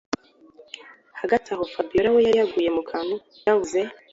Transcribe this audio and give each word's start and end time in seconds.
Hagati 1.21 1.47
aho 1.53 1.63
Fabiora 1.73 2.09
we 2.15 2.21
yari 2.27 2.37
yaguye 2.41 2.69
mukantu 2.77 3.15
yabuze 3.45 3.79